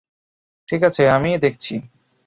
[0.69, 1.73] ঠিক আছে, আমিই দেখছি।